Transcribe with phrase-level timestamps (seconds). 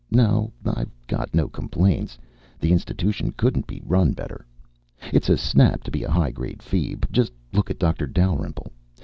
[0.09, 2.17] No, I've got no complaints.
[2.59, 4.47] The institution couldn't be run better.
[5.13, 7.11] It's a snap to be a high grade feeb.
[7.11, 8.71] Just look at Doctor Dalrymple.